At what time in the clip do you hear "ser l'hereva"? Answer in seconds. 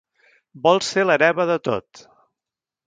0.87-1.47